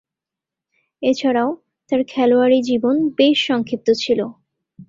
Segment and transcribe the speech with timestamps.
[1.01, 1.49] এছাড়াও,
[1.91, 4.19] তার খেলোয়াড়ী জীবন বেশ সংক্ষিপ্ত ছিল।